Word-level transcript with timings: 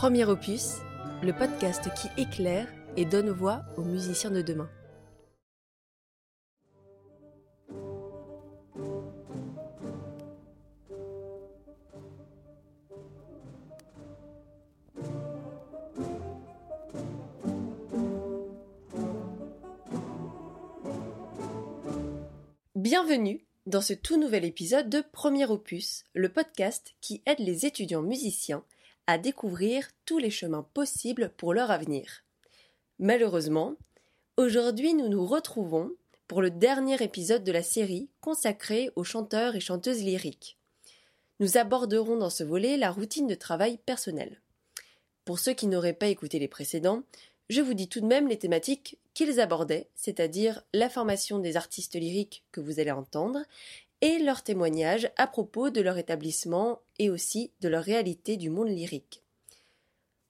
Premier 0.00 0.24
opus, 0.24 0.76
le 1.22 1.34
podcast 1.34 1.90
qui 1.94 2.08
éclaire 2.18 2.66
et 2.96 3.04
donne 3.04 3.28
voix 3.28 3.66
aux 3.76 3.82
musiciens 3.82 4.30
de 4.30 4.40
demain. 4.40 4.70
Bienvenue 22.74 23.44
dans 23.66 23.82
ce 23.82 23.92
tout 23.92 24.18
nouvel 24.18 24.46
épisode 24.46 24.88
de 24.88 25.02
Premier 25.12 25.44
Opus, 25.44 26.04
le 26.14 26.30
podcast 26.30 26.94
qui 27.02 27.22
aide 27.26 27.40
les 27.40 27.66
étudiants 27.66 28.00
musiciens 28.00 28.64
découvrir 29.18 29.88
tous 30.04 30.18
les 30.18 30.30
chemins 30.30 30.66
possibles 30.74 31.32
pour 31.36 31.54
leur 31.54 31.70
avenir. 31.70 32.24
Malheureusement, 32.98 33.76
aujourd'hui 34.36 34.94
nous 34.94 35.08
nous 35.08 35.26
retrouvons 35.26 35.92
pour 36.28 36.42
le 36.42 36.50
dernier 36.50 37.02
épisode 37.02 37.42
de 37.42 37.52
la 37.52 37.62
série 37.62 38.08
consacrée 38.20 38.90
aux 38.94 39.04
chanteurs 39.04 39.56
et 39.56 39.60
chanteuses 39.60 40.04
lyriques. 40.04 40.58
Nous 41.40 41.56
aborderons 41.56 42.16
dans 42.16 42.30
ce 42.30 42.44
volet 42.44 42.76
la 42.76 42.90
routine 42.90 43.26
de 43.26 43.34
travail 43.34 43.78
personnel. 43.78 44.40
Pour 45.24 45.38
ceux 45.38 45.54
qui 45.54 45.66
n'auraient 45.66 45.92
pas 45.92 46.08
écouté 46.08 46.38
les 46.38 46.48
précédents, 46.48 47.02
je 47.48 47.60
vous 47.60 47.74
dis 47.74 47.88
tout 47.88 48.00
de 48.00 48.06
même 48.06 48.28
les 48.28 48.38
thématiques 48.38 48.98
qu'ils 49.12 49.40
abordaient, 49.40 49.88
c'est-à-dire 49.94 50.62
la 50.72 50.88
formation 50.88 51.40
des 51.40 51.56
artistes 51.56 51.96
lyriques 51.96 52.44
que 52.52 52.60
vous 52.60 52.78
allez 52.78 52.92
entendre, 52.92 53.40
et 54.00 54.18
leurs 54.18 54.42
témoignages 54.42 55.10
à 55.16 55.26
propos 55.26 55.70
de 55.70 55.80
leur 55.80 55.98
établissement 55.98 56.80
et 56.98 57.10
aussi 57.10 57.52
de 57.60 57.68
leur 57.68 57.84
réalité 57.84 58.36
du 58.36 58.50
monde 58.50 58.68
lyrique. 58.68 59.22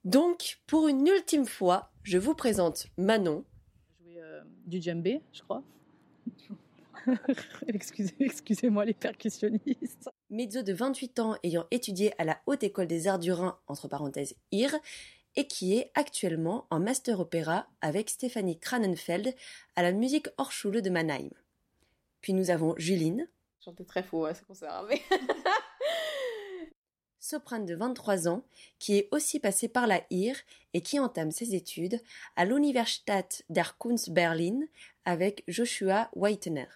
Donc, 0.04 0.60
pour 0.66 0.88
une 0.88 1.06
ultime 1.06 1.46
fois, 1.46 1.90
je 2.02 2.18
vous 2.18 2.34
présente 2.34 2.86
Manon. 2.96 3.44
Euh, 4.16 4.40
du 4.66 4.80
djembé, 4.80 5.20
je 5.32 5.42
crois. 5.42 5.62
Excusez-moi 8.18 8.84
les 8.84 8.94
percussionnistes. 8.94 10.10
Mezzo 10.30 10.62
de 10.62 10.72
28 10.72 11.18
ans 11.18 11.36
ayant 11.42 11.66
étudié 11.70 12.12
à 12.18 12.24
la 12.24 12.40
Haute 12.46 12.62
École 12.62 12.86
des 12.86 13.08
Arts 13.08 13.18
du 13.18 13.32
Rhin, 13.32 13.58
entre 13.66 13.88
parenthèses 13.88 14.36
IR, 14.52 14.74
et 15.36 15.46
qui 15.46 15.74
est 15.74 15.90
actuellement 15.94 16.66
en 16.70 16.80
master 16.80 17.20
opéra 17.20 17.66
avec 17.80 18.10
Stéphanie 18.10 18.58
Kranenfeld 18.58 19.34
à 19.76 19.82
la 19.82 19.92
musique 19.92 20.28
Hochschule 20.38 20.82
de 20.82 20.90
Mannheim. 20.90 21.30
Puis 22.20 22.32
nous 22.32 22.50
avons 22.50 22.74
Juline. 22.76 23.28
Chantais 23.62 23.84
très 23.84 24.02
faux, 24.02 24.26
c'est 24.32 24.44
pour 24.44 24.56
ça. 24.56 24.84
Mais... 24.88 25.02
soprane 27.20 27.66
de 27.66 27.74
23 27.74 28.28
ans, 28.28 28.42
qui 28.78 28.96
est 28.96 29.08
aussi 29.12 29.38
passée 29.38 29.68
par 29.68 29.86
la 29.86 30.00
IR 30.10 30.36
et 30.74 30.80
qui 30.80 30.98
entame 30.98 31.30
ses 31.30 31.54
études 31.54 32.00
à 32.36 32.44
l'Universität 32.44 33.44
der 33.48 33.76
Kunst 33.78 34.10
Berlin 34.10 34.60
avec 35.04 35.44
Joshua 35.46 36.10
Weitener. 36.16 36.66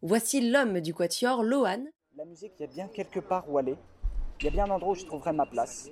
Voici 0.00 0.40
l'homme 0.40 0.80
du 0.80 0.94
quatuor, 0.94 1.42
Lohan. 1.42 1.86
La 2.16 2.24
musique, 2.24 2.52
il 2.58 2.62
y 2.62 2.64
a 2.64 2.68
bien 2.68 2.88
quelque 2.88 3.20
part 3.20 3.50
où 3.50 3.58
aller. 3.58 3.76
Il 4.40 4.44
y 4.44 4.48
a 4.48 4.50
bien 4.50 4.64
un 4.66 4.70
endroit 4.70 4.92
où 4.92 4.94
je 4.94 5.04
trouverai 5.04 5.32
ma 5.32 5.46
place 5.46 5.90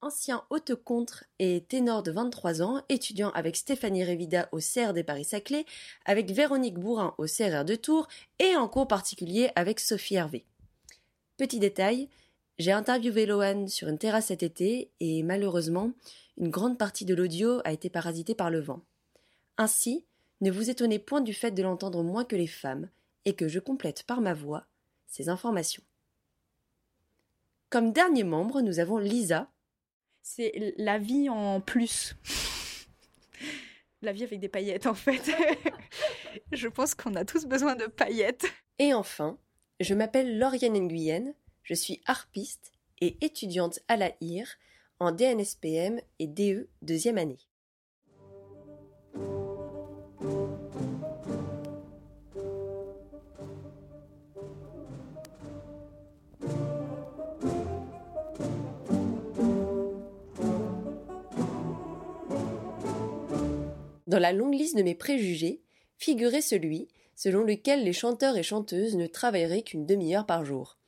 ancien 0.00 0.44
haute 0.50 0.74
contre 0.74 1.24
et 1.38 1.64
ténor 1.68 2.02
de 2.02 2.10
23 2.10 2.62
ans, 2.62 2.82
étudiant 2.88 3.30
avec 3.30 3.56
Stéphanie 3.56 4.04
Révida 4.04 4.48
au 4.52 4.58
CR 4.58 4.92
des 4.92 5.04
Paris-Saclay, 5.04 5.64
avec 6.04 6.30
Véronique 6.30 6.78
Bourrin 6.78 7.14
au 7.18 7.26
CRR 7.26 7.64
de 7.64 7.74
Tours 7.74 8.08
et 8.38 8.56
en 8.56 8.68
cours 8.68 8.88
particulier 8.88 9.50
avec 9.56 9.80
Sophie 9.80 10.16
Hervé. 10.16 10.44
Petit 11.36 11.58
détail, 11.58 12.08
j'ai 12.58 12.72
interviewé 12.72 13.26
Lohan 13.26 13.68
sur 13.68 13.88
une 13.88 13.98
terrasse 13.98 14.26
cet 14.26 14.42
été 14.42 14.90
et 15.00 15.22
malheureusement, 15.22 15.92
une 16.36 16.50
grande 16.50 16.78
partie 16.78 17.04
de 17.04 17.14
l'audio 17.14 17.60
a 17.64 17.72
été 17.72 17.90
parasitée 17.90 18.34
par 18.34 18.50
le 18.50 18.60
vent. 18.60 18.80
Ainsi, 19.56 20.04
ne 20.40 20.50
vous 20.50 20.70
étonnez 20.70 20.98
point 20.98 21.20
du 21.20 21.34
fait 21.34 21.50
de 21.50 21.62
l'entendre 21.62 22.02
moins 22.02 22.24
que 22.24 22.36
les 22.36 22.46
femmes 22.46 22.88
et 23.24 23.34
que 23.34 23.48
je 23.48 23.58
complète 23.58 24.04
par 24.04 24.20
ma 24.20 24.34
voix 24.34 24.66
ces 25.06 25.28
informations. 25.28 25.82
Comme 27.70 27.92
dernier 27.92 28.24
membre, 28.24 28.60
nous 28.60 28.78
avons 28.78 28.98
Lisa, 28.98 29.48
c'est 30.28 30.74
la 30.76 30.98
vie 30.98 31.30
en 31.30 31.60
plus. 31.60 32.14
la 34.02 34.12
vie 34.12 34.24
avec 34.24 34.40
des 34.40 34.48
paillettes, 34.48 34.86
en 34.86 34.94
fait. 34.94 35.30
je 36.52 36.68
pense 36.68 36.94
qu'on 36.94 37.14
a 37.14 37.24
tous 37.24 37.46
besoin 37.46 37.76
de 37.76 37.86
paillettes. 37.86 38.44
Et 38.78 38.92
enfin, 38.92 39.38
je 39.80 39.94
m'appelle 39.94 40.38
Lauriane 40.38 40.78
Nguyen, 40.78 41.32
je 41.62 41.74
suis 41.74 42.02
harpiste 42.04 42.72
et 43.00 43.16
étudiante 43.24 43.80
à 43.88 43.96
la 43.96 44.12
IR 44.20 44.46
en 45.00 45.12
DNSPM 45.12 45.98
et 46.18 46.26
DE 46.26 46.68
deuxième 46.82 47.16
année. 47.16 47.47
Dans 64.08 64.18
la 64.18 64.32
longue 64.32 64.54
liste 64.54 64.74
de 64.74 64.82
mes 64.82 64.94
préjugés 64.94 65.60
figurait 65.98 66.40
celui 66.40 66.88
selon 67.14 67.42
lequel 67.42 67.84
les 67.84 67.92
chanteurs 67.92 68.38
et 68.38 68.42
chanteuses 68.42 68.96
ne 68.96 69.06
travailleraient 69.06 69.62
qu'une 69.62 69.84
demi-heure 69.84 70.24
par 70.24 70.46
jour. 70.46 70.78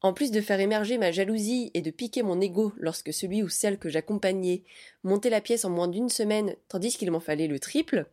En 0.00 0.14
plus 0.14 0.30
de 0.30 0.40
faire 0.40 0.58
émerger 0.58 0.96
ma 0.96 1.12
jalousie 1.12 1.70
et 1.74 1.82
de 1.82 1.90
piquer 1.90 2.22
mon 2.22 2.40
ego 2.40 2.72
lorsque 2.78 3.12
celui 3.12 3.42
ou 3.42 3.50
celle 3.50 3.78
que 3.78 3.90
j'accompagnais 3.90 4.62
montait 5.02 5.28
la 5.28 5.42
pièce 5.42 5.66
en 5.66 5.70
moins 5.70 5.88
d'une 5.88 6.08
semaine 6.08 6.56
tandis 6.68 6.96
qu'il 6.96 7.10
m'en 7.10 7.20
fallait 7.20 7.46
le 7.46 7.58
triple, 7.58 8.06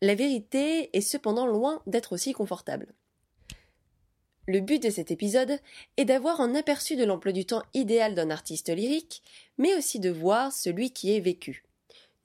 la 0.00 0.14
vérité 0.14 0.88
est 0.96 1.02
cependant 1.02 1.46
loin 1.46 1.82
d'être 1.86 2.14
aussi 2.14 2.32
confortable. 2.32 2.94
Le 4.46 4.60
but 4.60 4.82
de 4.82 4.88
cet 4.88 5.10
épisode 5.10 5.58
est 5.98 6.06
d'avoir 6.06 6.40
un 6.40 6.54
aperçu 6.54 6.96
de 6.96 7.04
l'emploi 7.04 7.32
du 7.32 7.44
temps 7.44 7.64
idéal 7.74 8.14
d'un 8.14 8.30
artiste 8.30 8.70
lyrique, 8.70 9.22
mais 9.58 9.74
aussi 9.74 10.00
de 10.00 10.08
voir 10.08 10.52
celui 10.52 10.90
qui 10.90 11.14
est 11.14 11.20
vécu. 11.20 11.67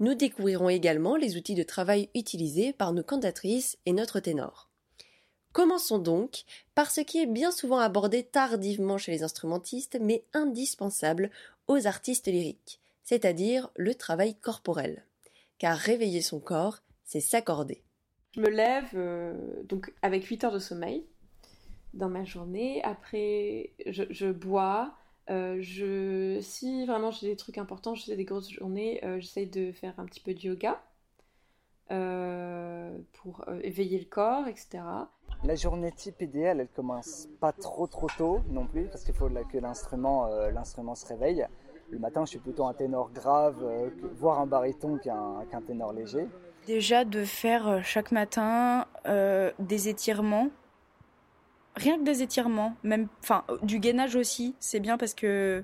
Nous 0.03 0.15
découvrirons 0.15 0.67
également 0.67 1.15
les 1.15 1.37
outils 1.37 1.55
de 1.55 1.63
travail 1.63 2.09
utilisés 2.13 2.73
par 2.73 2.91
nos 2.91 3.03
cantatrices 3.03 3.77
et 3.85 3.93
notre 3.93 4.19
ténor. 4.19 4.69
Commençons 5.53 5.97
donc 5.97 6.43
par 6.75 6.91
ce 6.91 6.99
qui 6.99 7.19
est 7.19 7.25
bien 7.25 7.51
souvent 7.51 7.77
abordé 7.77 8.21
tardivement 8.23 8.97
chez 8.97 9.13
les 9.13 9.23
instrumentistes 9.23 9.97
mais 10.01 10.25
indispensable 10.33 11.31
aux 11.69 11.87
artistes 11.87 12.27
lyriques, 12.27 12.81
c'est-à-dire 13.05 13.69
le 13.77 13.95
travail 13.95 14.35
corporel. 14.35 15.05
Car 15.57 15.77
réveiller 15.77 16.21
son 16.21 16.41
corps, 16.41 16.79
c'est 17.05 17.21
s'accorder. 17.21 17.81
Je 18.35 18.41
me 18.41 18.49
lève 18.49 18.89
euh, 18.95 19.63
donc 19.63 19.93
avec 20.01 20.25
8 20.25 20.43
heures 20.43 20.51
de 20.51 20.59
sommeil 20.59 21.05
dans 21.93 22.09
ma 22.09 22.25
journée. 22.25 22.83
Après, 22.83 23.71
je 23.85 24.29
bois, 24.33 24.97
euh, 25.29 25.57
je, 25.61 26.39
si 26.41 26.85
vraiment 26.85 27.11
j'ai 27.11 27.27
des 27.29 27.35
trucs 27.35 27.57
importants, 27.57 27.95
je 27.95 28.03
fais 28.03 28.15
des 28.15 28.25
grosses 28.25 28.49
journées, 28.49 29.03
euh, 29.05 29.19
j'essaye 29.19 29.47
de 29.47 29.71
faire 29.71 29.93
un 29.97 30.05
petit 30.05 30.19
peu 30.19 30.33
de 30.33 30.39
yoga 30.39 30.81
euh, 31.91 32.97
pour 33.13 33.45
éveiller 33.61 33.99
le 33.99 34.05
corps, 34.05 34.47
etc. 34.47 34.83
La 35.43 35.55
journée 35.55 35.91
type 35.91 36.21
idéale, 36.21 36.59
elle 36.59 36.69
commence 36.69 37.27
pas 37.39 37.51
trop 37.53 37.87
trop 37.87 38.07
tôt 38.17 38.41
non 38.49 38.65
plus, 38.65 38.85
parce 38.87 39.03
qu'il 39.03 39.13
faut 39.13 39.29
que 39.29 39.57
l'instrument 39.57 40.27
l'instrument 40.53 40.95
se 40.95 41.05
réveille. 41.05 41.45
Le 41.89 41.99
matin, 41.99 42.25
je 42.25 42.31
suis 42.31 42.39
plutôt 42.39 42.65
un 42.65 42.73
ténor 42.73 43.11
grave, 43.11 43.63
voire 44.15 44.39
un 44.39 44.47
baryton 44.47 44.97
qu'un 44.97 45.61
ténor 45.67 45.93
léger. 45.93 46.27
Déjà 46.65 47.03
de 47.03 47.25
faire 47.25 47.83
chaque 47.83 48.11
matin 48.11 48.87
des 49.59 49.89
étirements 49.89 50.49
rien 51.75 51.97
que 51.97 52.03
des 52.03 52.21
étirements, 52.21 52.75
même, 52.83 53.07
enfin, 53.21 53.43
du 53.61 53.79
gainage 53.79 54.15
aussi, 54.15 54.55
c'est 54.59 54.79
bien 54.79 54.97
parce 54.97 55.13
que 55.13 55.63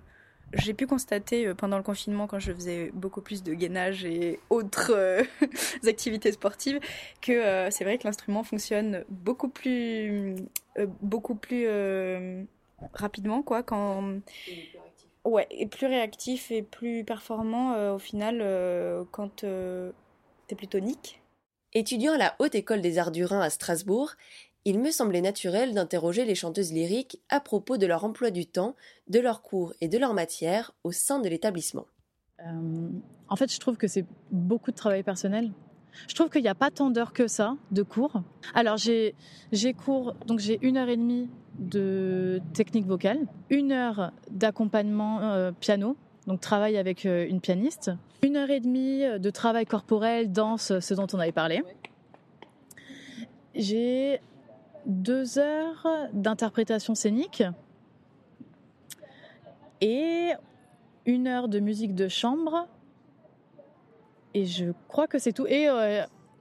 j'ai 0.53 0.73
pu 0.73 0.87
constater 0.87 1.47
euh, 1.47 1.53
pendant 1.53 1.77
le 1.77 1.83
confinement, 1.83 2.27
quand 2.27 2.39
je 2.39 2.51
faisais 2.51 2.91
beaucoup 2.93 3.21
plus 3.21 3.43
de 3.43 3.53
gainage 3.53 4.05
et 4.05 4.39
autres 4.49 4.91
euh, 4.95 5.23
activités 5.87 6.31
sportives, 6.31 6.79
que 7.21 7.31
euh, 7.31 7.71
c'est 7.71 7.83
vrai 7.83 7.97
que 7.97 8.05
l'instrument 8.05 8.43
fonctionne 8.43 9.03
beaucoup 9.09 9.49
plus, 9.49 10.35
beaucoup 11.01 11.35
plus 11.35 11.67
rapidement, 12.93 13.41
quoi, 13.41 13.63
quand. 13.63 14.19
Ouais, 15.25 15.47
et 15.51 15.67
plus 15.67 15.85
réactif 15.85 16.49
et 16.49 16.63
plus 16.63 17.03
performant 17.03 17.93
au 17.93 17.99
final 17.99 18.43
quand 19.11 19.43
t'es 20.47 20.55
plus 20.55 20.67
tonique. 20.67 21.21
Étudiant 21.73 22.13
à 22.13 22.17
la 22.17 22.35
Haute 22.39 22.55
École 22.55 22.81
des 22.81 22.97
Arts 22.97 23.11
du 23.11 23.25
Rhin 23.25 23.41
à 23.41 23.49
Strasbourg, 23.49 24.13
il 24.65 24.79
me 24.79 24.91
semblait 24.91 25.21
naturel 25.21 25.73
d'interroger 25.73 26.25
les 26.25 26.35
chanteuses 26.35 26.73
lyriques 26.73 27.21
à 27.29 27.39
propos 27.39 27.77
de 27.77 27.85
leur 27.85 28.03
emploi 28.03 28.31
du 28.31 28.45
temps, 28.45 28.75
de 29.07 29.19
leurs 29.19 29.41
cours 29.41 29.73
et 29.81 29.87
de 29.87 29.97
leur 29.97 30.13
matière 30.13 30.73
au 30.83 30.91
sein 30.91 31.19
de 31.19 31.29
l'établissement. 31.29 31.85
Euh, 32.41 32.89
en 33.27 33.35
fait, 33.35 33.51
je 33.51 33.59
trouve 33.59 33.77
que 33.77 33.87
c'est 33.87 34.05
beaucoup 34.31 34.71
de 34.71 34.75
travail 34.75 35.03
personnel. 35.03 35.51
Je 36.07 36.15
trouve 36.15 36.29
qu'il 36.29 36.41
n'y 36.41 36.49
a 36.49 36.55
pas 36.55 36.71
tant 36.71 36.89
d'heures 36.89 37.13
que 37.13 37.27
ça 37.27 37.55
de 37.71 37.83
cours. 37.83 38.21
Alors 38.53 38.77
j'ai 38.77 39.15
cours, 39.73 40.13
donc 40.27 40.39
j'ai 40.39 40.59
une 40.61 40.77
heure 40.77 40.89
et 40.89 40.97
demie 40.97 41.29
de 41.57 42.41
technique 42.53 42.85
vocale, 42.85 43.19
une 43.49 43.71
heure 43.71 44.11
d'accompagnement 44.29 45.21
euh, 45.21 45.51
piano, 45.51 45.97
donc 46.27 46.41
travail 46.41 46.77
avec 46.77 47.05
une 47.05 47.41
pianiste. 47.41 47.91
Une 48.21 48.37
heure 48.37 48.49
et 48.49 48.59
demie 48.59 49.01
de 49.19 49.29
travail 49.29 49.65
corporel, 49.65 50.31
danse, 50.31 50.79
ce 50.79 50.93
dont 50.93 51.07
on 51.13 51.19
avait 51.19 51.31
parlé. 51.31 51.63
J'ai 53.55 54.21
deux 54.89 55.37
heures 55.37 55.87
d'interprétation 56.13 56.95
scénique 56.95 57.43
et 59.81 60.31
une 61.05 61.27
heure 61.27 61.47
de 61.47 61.59
musique 61.59 61.95
de 61.95 62.07
chambre. 62.07 62.67
Et 64.33 64.45
je 64.45 64.71
crois 64.87 65.07
que 65.07 65.19
c'est 65.19 65.31
tout. 65.31 65.47
Et, 65.47 65.69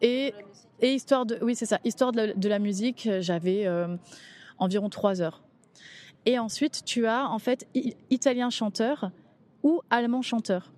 et, 0.00 0.34
et, 0.80 0.94
histoire 0.94 1.26
de, 1.26 1.38
oui, 1.42 1.54
c'est 1.54 1.66
ça, 1.66 1.78
histoire 1.84 2.12
de 2.12 2.48
la, 2.48 2.58
musique, 2.58 3.08
j'avais 3.20 3.66
environ 4.58 4.88
trois 4.88 5.22
heures. 5.22 5.42
Et 6.26 6.38
ensuite, 6.38 6.84
tu 6.84 7.06
as 7.06 7.28
en 7.28 7.38
fait 7.38 7.66
italien 8.10 8.50
chanteur 8.50 9.10
ou 9.62 9.80
allemand 9.90 10.22
chanteur. 10.22 10.72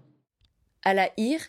À 0.84 0.94
la 0.94 1.10
IR, 1.16 1.40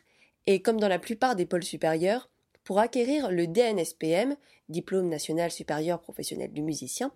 et 0.48 0.62
comme 0.62 0.80
dans 0.80 0.88
la 0.88 1.00
plupart 1.00 1.36
des 1.36 1.46
pôles 1.46 1.64
supérieurs, 1.64 2.31
pour 2.72 2.80
acquérir 2.80 3.30
le 3.32 3.48
DNSPM, 3.48 4.38
Diplôme 4.70 5.10
national 5.10 5.52
supérieur 5.52 6.00
professionnel 6.00 6.54
du 6.54 6.62
musicien, 6.62 7.12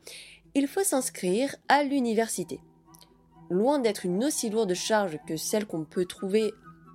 il 0.53 0.67
faut 0.67 0.83
s'inscrire 0.83 1.55
à 1.69 1.83
l'université. 1.83 2.59
Loin 3.49 3.79
d'être 3.79 4.05
une 4.05 4.21
aussi 4.25 4.49
lourde 4.49 4.73
charge 4.73 5.17
que 5.25 5.37
celle 5.37 5.65
qu'on 5.65 5.85
peut 5.85 6.03
trouver 6.03 6.51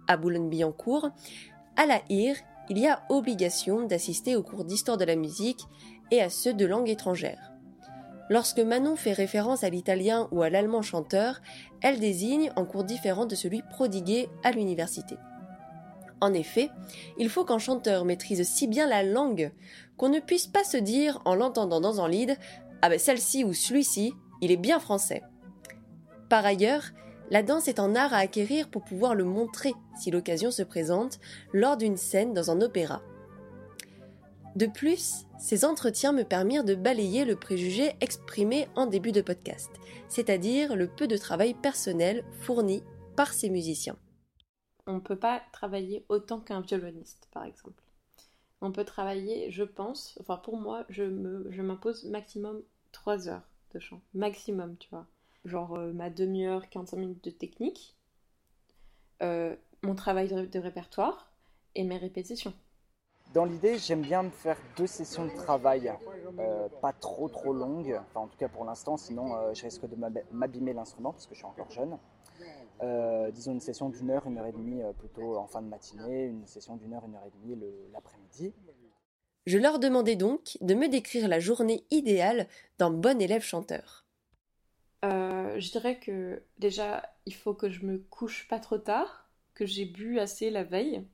à 0.08 0.18
Boulogne-Billancourt, 0.18 1.08
à 1.78 1.86
la 1.86 2.02
IR, 2.10 2.36
il 2.68 2.76
y 2.76 2.86
a 2.86 3.02
obligation 3.08 3.86
d'assister 3.86 4.36
aux 4.36 4.42
cours 4.42 4.66
d'histoire 4.66 4.98
de 4.98 5.06
la 5.06 5.16
musique 5.16 5.64
et 6.10 6.20
à 6.20 6.28
ceux 6.28 6.52
de 6.52 6.66
langue 6.66 6.90
étrangère. 6.90 7.52
Lorsque 8.28 8.60
Manon 8.60 8.94
fait 8.94 9.14
référence 9.14 9.64
à 9.64 9.70
l'italien 9.70 10.28
ou 10.32 10.42
à 10.42 10.50
l'allemand 10.50 10.82
chanteur, 10.82 11.40
elle 11.80 11.98
désigne 11.98 12.52
un 12.56 12.66
cours 12.66 12.84
différent 12.84 13.24
de 13.24 13.36
celui 13.36 13.62
prodigué 13.70 14.28
à 14.44 14.50
l'université. 14.50 15.16
En 16.20 16.34
effet, 16.34 16.70
il 17.18 17.30
faut 17.30 17.44
qu'un 17.44 17.58
chanteur 17.58 18.04
maîtrise 18.04 18.46
si 18.46 18.66
bien 18.66 18.86
la 18.86 19.02
langue 19.02 19.52
qu'on 19.96 20.08
ne 20.08 20.20
puisse 20.20 20.46
pas 20.46 20.64
se 20.64 20.76
dire 20.76 21.20
en 21.24 21.34
l'entendant 21.34 21.80
dans 21.80 22.00
un 22.00 22.08
lead 22.08 22.36
Ah 22.82 22.88
ben 22.88 22.98
celle-ci 22.98 23.44
ou 23.44 23.54
celui-ci, 23.54 24.12
il 24.40 24.50
est 24.50 24.56
bien 24.56 24.80
français. 24.80 25.22
Par 26.28 26.44
ailleurs, 26.44 26.84
la 27.30 27.42
danse 27.42 27.68
est 27.68 27.78
un 27.78 27.94
art 27.94 28.12
à 28.12 28.18
acquérir 28.18 28.68
pour 28.68 28.82
pouvoir 28.82 29.14
le 29.14 29.24
montrer 29.24 29.72
si 29.98 30.10
l'occasion 30.10 30.50
se 30.50 30.62
présente 30.62 31.20
lors 31.52 31.76
d'une 31.76 31.96
scène 31.96 32.34
dans 32.34 32.50
un 32.50 32.60
opéra. 32.60 33.02
De 34.56 34.66
plus, 34.66 35.26
ces 35.38 35.64
entretiens 35.64 36.12
me 36.12 36.24
permirent 36.24 36.64
de 36.64 36.74
balayer 36.74 37.24
le 37.24 37.36
préjugé 37.36 37.94
exprimé 38.00 38.68
en 38.74 38.86
début 38.86 39.12
de 39.12 39.20
podcast, 39.20 39.70
c'est-à-dire 40.08 40.74
le 40.74 40.88
peu 40.88 41.06
de 41.06 41.16
travail 41.16 41.54
personnel 41.54 42.24
fourni 42.40 42.82
par 43.16 43.32
ces 43.32 43.48
musiciens. 43.48 43.96
On 44.86 44.94
ne 44.94 45.00
peut 45.00 45.16
pas 45.18 45.42
travailler 45.52 46.04
autant 46.08 46.40
qu'un 46.40 46.60
violoniste, 46.60 47.28
par 47.32 47.44
exemple. 47.44 47.82
On 48.62 48.72
peut 48.72 48.84
travailler, 48.84 49.50
je 49.50 49.64
pense, 49.64 50.18
enfin 50.20 50.36
pour 50.36 50.56
moi, 50.58 50.84
je 50.90 51.04
m'impose 51.62 52.04
maximum 52.04 52.62
3 52.92 53.28
heures 53.28 53.48
de 53.72 53.78
chant. 53.78 54.00
Maximum, 54.14 54.76
tu 54.76 54.88
vois. 54.90 55.06
Genre 55.44 55.74
euh, 55.76 55.92
ma 55.92 56.10
demi-heure, 56.10 56.68
45 56.68 56.96
minutes 56.98 57.24
de 57.24 57.30
technique, 57.30 57.96
euh, 59.22 59.56
mon 59.82 59.94
travail 59.94 60.28
de 60.28 60.58
répertoire 60.58 61.32
et 61.74 61.84
mes 61.84 61.96
répétitions. 61.96 62.52
Dans 63.32 63.44
l'idée, 63.44 63.78
j'aime 63.78 64.02
bien 64.02 64.24
me 64.24 64.30
faire 64.30 64.58
deux 64.76 64.88
sessions 64.88 65.24
de 65.24 65.30
travail, 65.30 65.94
euh, 66.38 66.68
pas 66.82 66.92
trop 66.92 67.28
trop 67.28 67.52
longues, 67.52 67.98
enfin 68.08 68.20
en 68.20 68.26
tout 68.26 68.36
cas 68.36 68.48
pour 68.48 68.64
l'instant, 68.64 68.96
sinon 68.96 69.54
je 69.54 69.62
risque 69.62 69.88
de 69.88 69.96
m'abîmer 70.32 70.72
l'instrument 70.72 71.12
parce 71.12 71.26
que 71.26 71.34
je 71.34 71.38
suis 71.38 71.46
encore 71.46 71.70
jeune. 71.70 71.96
Euh, 72.82 73.30
disons 73.30 73.52
une 73.52 73.60
session 73.60 73.90
d'une 73.90 74.10
heure, 74.10 74.26
une 74.26 74.38
heure 74.38 74.46
et 74.46 74.52
demie 74.52 74.80
plutôt 74.98 75.36
en 75.36 75.46
fin 75.46 75.60
de 75.60 75.68
matinée, 75.68 76.24
une 76.24 76.46
session 76.46 76.76
d'une 76.76 76.94
heure, 76.94 77.04
une 77.04 77.14
heure 77.14 77.26
et 77.26 77.38
demie 77.38 77.62
l'après-midi. 77.92 78.54
Je 79.46 79.58
leur 79.58 79.78
demandais 79.78 80.16
donc 80.16 80.56
de 80.60 80.74
me 80.74 80.88
décrire 80.88 81.28
la 81.28 81.40
journée 81.40 81.84
idéale 81.90 82.46
d'un 82.78 82.90
bon 82.90 83.20
élève 83.20 83.42
chanteur. 83.42 84.06
je 85.02 85.70
dirais 85.70 85.98
que 85.98 86.42
déjà, 86.58 87.02
il 87.26 87.34
faut 87.34 87.54
que 87.54 87.68
je 87.68 87.84
me 87.84 87.98
couche 87.98 88.48
pas 88.48 88.60
trop 88.60 88.78
tard, 88.78 89.30
que 89.54 89.66
j'ai 89.66 89.84
bu 89.84 90.18
assez 90.18 90.50
la 90.50 90.64
veille, 90.64 91.04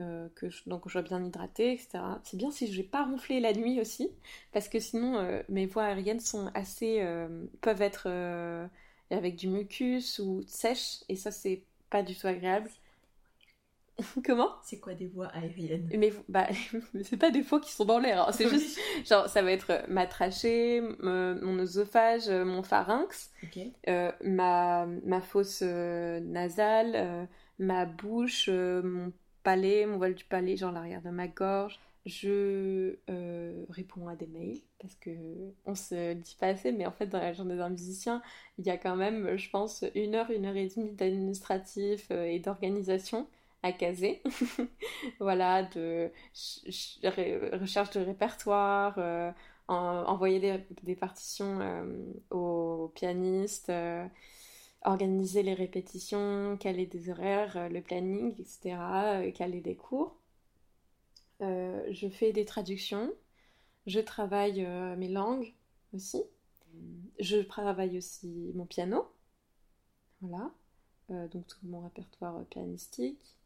euh, 0.00 0.28
que 0.34 0.50
je, 0.50 0.68
donc 0.68 0.82
je 0.86 0.92
sois 0.92 1.02
bien 1.02 1.24
hydratée, 1.24 1.72
etc. 1.72 2.00
C'est 2.24 2.36
bien 2.36 2.50
si 2.50 2.72
je 2.72 2.76
vais 2.76 2.88
pas 2.88 3.04
ronfler 3.04 3.38
la 3.38 3.52
nuit 3.52 3.80
aussi, 3.80 4.10
parce 4.52 4.68
que 4.68 4.80
sinon 4.80 5.18
euh, 5.18 5.40
mes 5.48 5.66
voies 5.66 5.84
aériennes 5.84 6.18
sont 6.18 6.50
assez 6.54 7.00
euh, 7.00 7.46
peuvent 7.60 7.82
être 7.82 8.08
avec 9.14 9.36
du 9.36 9.48
mucus 9.48 10.18
ou 10.18 10.42
sèches, 10.46 11.04
et 11.08 11.16
ça 11.16 11.30
c'est 11.30 11.62
pas 11.90 12.02
du 12.02 12.14
tout 12.16 12.26
agréable. 12.26 12.70
Comment? 14.24 14.50
C'est 14.62 14.80
quoi 14.80 14.94
des 14.94 15.06
voies 15.06 15.28
aériennes? 15.28 15.88
Mais 15.96 16.12
bah, 16.28 16.48
c'est 17.02 17.16
pas 17.16 17.30
des 17.30 17.42
fois 17.42 17.60
qui 17.60 17.72
sont 17.72 17.84
dans 17.84 17.98
l'air, 17.98 18.28
hein. 18.28 18.32
c'est 18.32 18.48
juste 18.48 18.78
genre 19.06 19.28
ça 19.28 19.42
va 19.42 19.52
être 19.52 19.84
ma 19.88 20.06
trachée, 20.06 20.82
mon 21.00 21.58
oesophage, 21.60 22.28
mon 22.28 22.62
pharynx, 22.62 23.30
ma, 24.22 24.86
ma 24.86 25.20
fosse 25.20 25.62
nasale, 25.62 27.28
ma 27.58 27.86
bouche, 27.86 28.48
mon 28.48 29.12
palais, 29.44 29.86
mon 29.86 29.98
vol 29.98 30.14
du 30.14 30.24
palais, 30.24 30.56
genre 30.56 30.72
l'arrière 30.72 31.02
de 31.02 31.10
ma 31.10 31.28
gorge. 31.28 31.78
Je 32.06 32.98
euh, 33.08 33.64
réponds 33.70 34.08
à 34.08 34.16
des 34.16 34.26
mails 34.26 34.60
parce 34.78 34.94
que 34.96 35.10
on 35.64 35.74
se 35.74 36.12
dit 36.12 36.36
pas 36.38 36.48
assez, 36.48 36.70
mais 36.70 36.84
en 36.84 36.92
fait 36.92 37.06
dans 37.06 37.18
la 37.18 37.32
journée 37.32 37.56
d'un 37.56 37.70
musicien, 37.70 38.22
il 38.58 38.66
y 38.66 38.70
a 38.70 38.76
quand 38.76 38.96
même, 38.96 39.36
je 39.38 39.48
pense, 39.48 39.84
une 39.94 40.14
heure, 40.14 40.30
une 40.30 40.44
heure 40.44 40.56
et 40.56 40.68
demie 40.68 40.92
d'administratif 40.92 42.08
euh, 42.10 42.24
et 42.24 42.40
d'organisation 42.40 43.26
à 43.62 43.72
caser. 43.72 44.22
voilà, 45.20 45.62
de 45.62 46.10
recherche 47.56 47.90
de 47.92 48.00
répertoire, 48.00 48.96
euh, 48.98 49.30
envoyer 49.68 50.58
des, 50.82 50.94
partitions 50.96 51.60
aux 52.30 52.92
pianistes 52.94 53.72
organiser 54.84 55.42
les 55.42 55.54
répétitions, 55.54 56.58
caler 56.58 56.86
des 56.86 57.08
horaires, 57.08 57.70
le 57.70 57.80
planning, 57.80 58.34
etc., 58.38 58.76
caler 59.34 59.62
des 59.62 59.76
cours. 59.76 60.14
Euh, 61.40 61.84
je 61.90 62.08
fais 62.08 62.32
des 62.32 62.44
traductions, 62.44 63.12
je 63.86 64.00
travaille 64.00 64.66
mes 64.96 65.08
langues 65.08 65.52
aussi, 65.92 66.22
je 67.20 67.38
travaille 67.38 67.98
aussi 67.98 68.52
mon 68.54 68.66
piano, 68.66 69.06
voilà, 70.20 70.50
donc 71.08 71.46
tout 71.46 71.58
mon 71.64 71.80
répertoire 71.80 72.44
pianistique. 72.46 73.36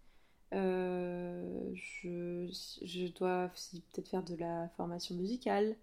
je, 0.52 1.68
je, 2.82 3.12
dois 3.12 3.50
aussi 3.52 3.80
peut-être 3.92 4.08
faire 4.08 4.22
de 4.22 4.36
la 4.36 4.68
formation 4.76 5.14
musicale, 5.16 5.76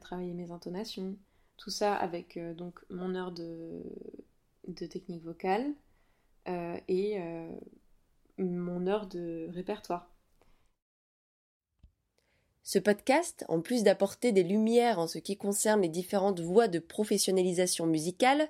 travailler 0.00 0.34
mes 0.34 0.50
intonations, 0.52 1.16
tout 1.56 1.70
ça 1.70 1.94
avec 1.96 2.38
donc 2.56 2.80
mon 2.90 3.14
heure 3.14 3.32
de 3.32 3.82
de 4.66 4.86
technique 4.86 5.22
vocale 5.22 5.72
euh, 6.48 6.78
et 6.88 7.20
euh, 7.20 7.50
mon 8.38 8.86
heure 8.86 9.06
de 9.06 9.48
répertoire. 9.50 10.09
Ce 12.62 12.78
podcast, 12.78 13.44
en 13.48 13.60
plus 13.60 13.82
d'apporter 13.82 14.32
des 14.32 14.42
lumières 14.42 14.98
en 14.98 15.06
ce 15.06 15.18
qui 15.18 15.36
concerne 15.36 15.82
les 15.82 15.88
différentes 15.88 16.40
voies 16.40 16.68
de 16.68 16.78
professionnalisation 16.78 17.86
musicale, 17.86 18.48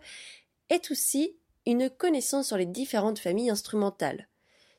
est 0.68 0.90
aussi 0.90 1.36
une 1.66 1.88
connaissance 1.90 2.48
sur 2.48 2.56
les 2.56 2.66
différentes 2.66 3.18
familles 3.18 3.50
instrumentales. 3.50 4.28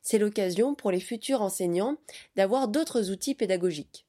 C'est 0.02 0.18
l'occasion 0.18 0.74
pour 0.74 0.90
les 0.90 1.00
futurs 1.00 1.42
enseignants 1.42 1.96
d'avoir 2.36 2.68
d'autres 2.68 3.10
outils 3.10 3.34
pédagogiques. 3.34 4.06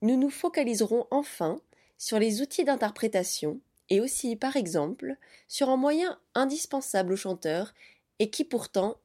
Nous 0.00 0.16
nous 0.16 0.30
focaliserons 0.30 1.06
enfin 1.10 1.60
sur 1.98 2.18
les 2.18 2.40
outils 2.40 2.64
d'interprétation 2.64 3.60
et 3.90 4.00
aussi, 4.00 4.36
par 4.36 4.56
exemple, 4.56 5.16
sur 5.48 5.70
un 5.70 5.76
moyen 5.76 6.18
indispensable 6.34 7.12
aux 7.12 7.16
chanteurs 7.16 7.74
et 8.18 8.30
qui 8.30 8.44
pourtant 8.44 8.96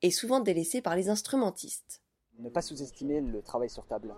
est 0.00 0.10
souvent 0.10 0.40
délaissé 0.40 0.80
par 0.80 0.96
les 0.96 1.08
instrumentistes. 1.08 2.00
Ne 2.38 2.48
pas 2.48 2.62
sous-estimer 2.62 3.20
le 3.20 3.42
travail 3.42 3.68
sur 3.68 3.86
table 3.86 4.14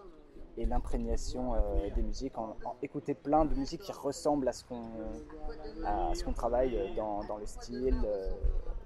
et 0.57 0.67
l'imprégnation 0.67 1.55
euh, 1.55 1.91
des 1.95 2.03
musiques, 2.03 2.35
écouter 2.83 3.15
plein 3.15 3.45
de 3.45 3.55
musiques 3.55 3.83
qui 3.83 3.93
ressemblent 3.93 4.49
à 4.49 4.53
ce 4.53 4.65
qu'on 4.65 6.33
travaille 6.33 6.95
dans, 6.97 7.25
dans 7.25 7.39
le 7.39 7.47
style. 7.47 8.01
Euh, 8.05 8.31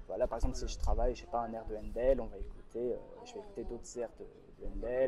voilà, 0.07 0.25
par 0.25 0.37
exemple, 0.37 0.55
si 0.55 0.67
je 0.67 0.77
travaille, 0.79 1.13
je 1.13 1.21
sais 1.21 1.27
pas, 1.27 1.41
un 1.41 1.53
air 1.53 1.65
de 1.69 1.75
Handel, 1.75 2.19
on 2.19 2.25
va 2.25 2.37
écouter, 2.37 2.93
euh, 2.93 2.97
je 3.25 3.33
vais 3.33 3.39
écouter 3.39 3.63
d'autres 3.63 3.99
airs 3.99 4.09
de, 4.19 4.25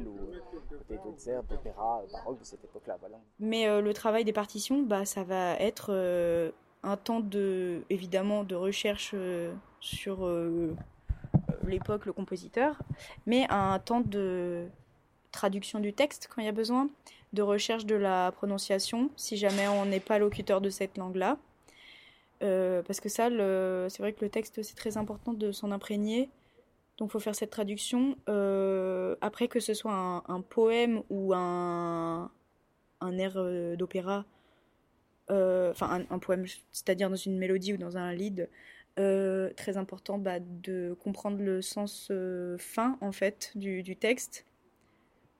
ou 0.08 0.96
d'autres 1.04 1.30
airs 1.30 1.44
d'opéra 1.44 2.04
baroque 2.12 2.40
de 2.40 2.46
cette 2.46 2.64
époque-là. 2.64 2.98
Mais 3.40 3.68
euh, 3.68 3.82
le 3.82 3.94
travail 3.94 4.24
des 4.24 4.34
partitions, 4.34 4.84
bah, 4.84 5.06
ça 5.06 5.24
va 5.24 5.56
être 5.56 5.88
euh, 5.90 6.52
un 6.84 6.98
temps 6.98 7.20
de, 7.20 7.82
évidemment 7.90 8.44
de 8.44 8.56
recherche 8.56 9.12
euh, 9.14 9.54
sur 9.80 10.30
l'époque, 11.66 12.06
le 12.06 12.14
compositeur, 12.14 12.80
mais 13.26 13.46
un 13.50 13.80
temps 13.80 14.02
de 14.02 14.68
traduction 15.32 15.80
du 15.80 15.94
texte 15.94 16.30
quand 16.30 16.42
il 16.42 16.46
y 16.46 16.50
a 16.50 16.54
besoin, 16.54 16.90
de 17.34 17.42
recherche 17.42 17.86
de 17.86 17.96
la 17.96 18.32
prononciation 18.32 19.10
si 19.16 19.38
jamais 19.38 19.68
on 19.68 19.86
n'est 19.86 20.00
pas 20.00 20.20
locuteur 20.20 20.62
de 20.62 20.70
cette 20.70 20.98
langue-là. 20.98 21.38
parce 22.40 23.00
que 23.00 23.10
ça, 23.10 23.30
c'est 23.90 24.00
vrai 24.00 24.14
que 24.14 24.24
le 24.24 24.30
texte, 24.30 24.62
c'est 24.62 24.76
très 24.76 24.98
important 24.98 25.34
de 25.34 25.52
s'en 25.52 25.72
imprégner. 25.72 26.30
Donc 26.98 27.10
il 27.10 27.12
faut 27.14 27.20
faire 27.20 27.36
cette 27.36 27.52
traduction. 27.52 28.18
après, 29.22 29.48
que 29.48 29.60
ce 29.60 29.74
soit 29.74 30.24
un, 30.28 30.42
poème 30.42 31.04
ou 31.10 31.34
un, 31.34 32.30
un 33.00 33.18
air 33.18 33.34
d'opéra, 33.78 34.26
enfin 35.30 36.06
un, 36.10 36.20
poème, 36.20 36.46
c'est-à-dire 36.72 37.10
dans 37.10 37.16
une 37.16 37.38
mélodie 37.38 37.74
ou 37.74 37.78
dans 37.78 37.98
un 37.98 38.12
lead, 38.14 38.50
très 38.98 39.78
important 39.78 40.18
bah, 40.18 40.40
de 40.40 40.96
comprendre 41.00 41.42
le 41.42 41.62
sens 41.62 42.12
fin 42.58 42.98
en 43.00 43.14
fait 43.14 43.52
du 43.56 43.96
texte 43.96 44.46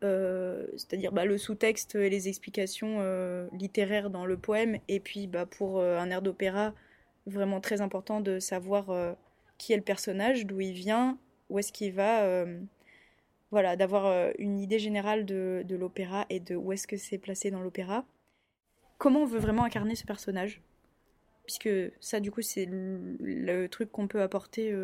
euh, 0.04 0.66
c'est-à-dire 0.74 1.12
bah, 1.12 1.26
le 1.26 1.38
sous-texte 1.38 1.94
et 1.96 2.10
les 2.10 2.28
explications 2.28 2.98
euh, 3.02 3.48
littéraires 3.54 4.10
dans 4.10 4.26
le 4.26 4.38
poème, 4.38 4.78
et 4.88 5.00
puis 5.00 5.28
bah, 5.28 5.46
pour 5.46 5.80
euh, 5.80 6.00
un 6.00 6.10
air 6.10 6.22
d'opéra, 6.22 6.74
vraiment 7.28 7.62
très 7.62 7.82
important 7.82 8.20
de 8.20 8.40
savoir 8.40 9.16
qui 9.60 9.74
est 9.74 9.78
le 9.78 9.84
personnage, 9.84 10.48
d'où 10.48 10.60
il 10.60 10.74
vient, 10.74 11.20
où 11.50 11.60
est-ce 11.60 11.72
qu'il 11.72 11.94
va, 11.94 12.46
voilà, 13.52 13.76
d'avoir 13.76 14.32
une 14.40 14.60
idée 14.60 14.80
générale 14.80 15.24
de, 15.24 15.64
l'opéra 15.70 16.26
et 16.32 16.40
de 16.40 16.56
où 16.56 16.72
est-ce 16.74 16.88
que 16.88 16.98
c'est 16.98 17.20
placé 17.20 17.52
dans 17.52 17.62
l'opéra. 17.62 18.06
Comment 18.98 19.22
on 19.22 19.26
veut 19.26 19.38
vraiment 19.38 19.64
incarner 19.64 19.94
ce 19.94 20.04
personnage? 20.04 20.64
Puisque 21.46 21.70
ça, 22.00 22.20
du 22.20 22.32
coup, 22.32 22.42
c'est 22.42 22.68
le 22.68 23.68
truc 23.68 23.92
qu'on 23.92 24.08
peut 24.08 24.24
apporter 24.24 24.76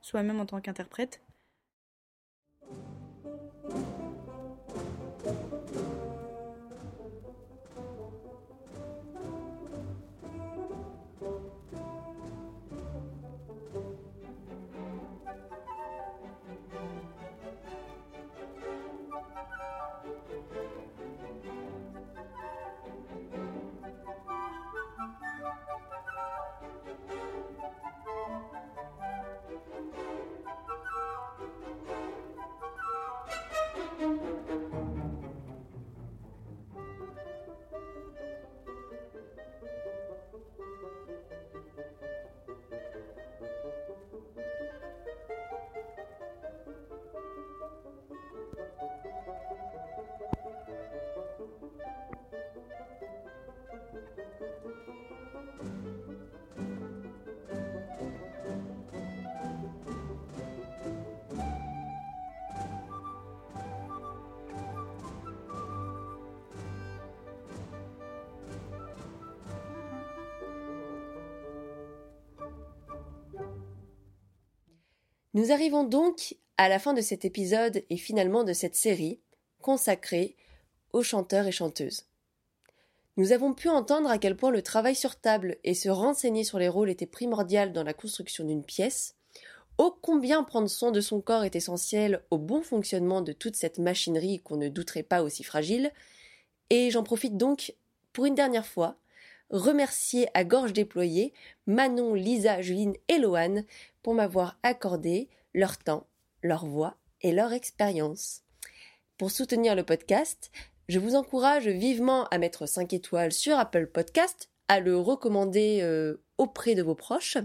soi-même 0.00 0.40
en 0.40 0.46
tant 0.46 0.62
qu'interprète. 0.62 1.20
Nous 75.34 75.50
arrivons 75.50 75.82
donc 75.82 76.36
à 76.58 76.68
la 76.68 76.78
fin 76.78 76.92
de 76.92 77.00
cet 77.00 77.24
épisode 77.24 77.82
et 77.90 77.96
finalement 77.96 78.44
de 78.44 78.52
cette 78.52 78.76
série 78.76 79.18
consacrée 79.60 80.36
aux 80.92 81.02
chanteurs 81.02 81.48
et 81.48 81.52
chanteuses. 81.52 82.04
Nous 83.16 83.32
avons 83.32 83.52
pu 83.52 83.68
entendre 83.68 84.08
à 84.08 84.18
quel 84.18 84.36
point 84.36 84.52
le 84.52 84.62
travail 84.62 84.94
sur 84.94 85.16
table 85.16 85.56
et 85.64 85.74
se 85.74 85.88
renseigner 85.88 86.44
sur 86.44 86.60
les 86.60 86.68
rôles 86.68 86.88
était 86.88 87.06
primordial 87.06 87.72
dans 87.72 87.82
la 87.82 87.94
construction 87.94 88.44
d'une 88.44 88.64
pièce, 88.64 89.16
ô 89.76 89.92
combien 90.00 90.44
prendre 90.44 90.70
soin 90.70 90.92
de 90.92 91.00
son 91.00 91.20
corps 91.20 91.42
est 91.42 91.56
essentiel 91.56 92.22
au 92.30 92.38
bon 92.38 92.62
fonctionnement 92.62 93.20
de 93.20 93.32
toute 93.32 93.56
cette 93.56 93.78
machinerie 93.78 94.40
qu'on 94.40 94.56
ne 94.56 94.68
douterait 94.68 95.02
pas 95.02 95.24
aussi 95.24 95.42
fragile, 95.42 95.90
et 96.70 96.92
j'en 96.92 97.02
profite 97.02 97.36
donc 97.36 97.74
pour 98.12 98.26
une 98.26 98.36
dernière 98.36 98.66
fois 98.66 98.98
remercier 99.50 100.28
à 100.34 100.44
gorge 100.44 100.72
déployée 100.72 101.32
Manon, 101.66 102.14
Lisa, 102.14 102.62
Juline 102.62 102.94
et 103.08 103.18
Loane 103.18 103.64
pour 104.04 104.14
m'avoir 104.14 104.58
accordé 104.62 105.28
leur 105.54 105.78
temps, 105.78 106.06
leur 106.42 106.66
voix 106.66 106.96
et 107.22 107.32
leur 107.32 107.52
expérience. 107.52 108.42
Pour 109.16 109.30
soutenir 109.30 109.74
le 109.74 109.82
podcast, 109.82 110.52
je 110.88 110.98
vous 110.98 111.16
encourage 111.16 111.66
vivement 111.66 112.26
à 112.26 112.36
mettre 112.36 112.66
5 112.66 112.92
étoiles 112.92 113.32
sur 113.32 113.58
Apple 113.58 113.86
Podcast, 113.86 114.50
à 114.68 114.78
le 114.78 114.98
recommander 114.98 115.78
euh, 115.80 116.22
auprès 116.36 116.74
de 116.74 116.82
vos 116.82 116.94
proches, 116.94 117.38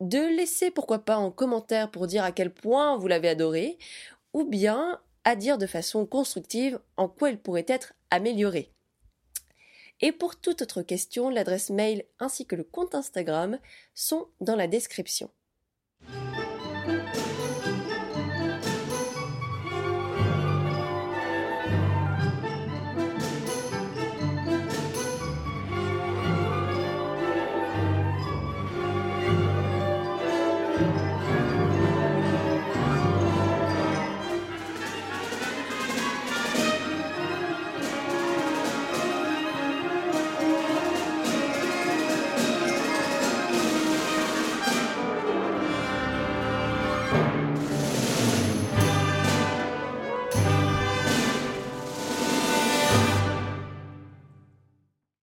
de 0.00 0.18
laisser 0.36 0.72
pourquoi 0.72 0.98
pas 0.98 1.18
en 1.18 1.30
commentaire 1.30 1.90
pour 1.90 2.08
dire 2.08 2.24
à 2.24 2.32
quel 2.32 2.52
point 2.52 2.96
vous 2.96 3.06
l'avez 3.06 3.28
adoré, 3.28 3.78
ou 4.32 4.44
bien 4.44 5.00
à 5.22 5.36
dire 5.36 5.56
de 5.56 5.66
façon 5.66 6.04
constructive 6.04 6.80
en 6.96 7.08
quoi 7.08 7.30
il 7.30 7.38
pourrait 7.38 7.64
être 7.68 7.94
amélioré. 8.10 8.72
Et 10.00 10.10
pour 10.10 10.34
toute 10.34 10.62
autre 10.62 10.82
question, 10.82 11.30
l'adresse 11.30 11.70
mail 11.70 12.04
ainsi 12.18 12.44
que 12.44 12.56
le 12.56 12.64
compte 12.64 12.96
Instagram 12.96 13.60
sont 13.94 14.26
dans 14.40 14.56
la 14.56 14.66
description. 14.66 15.30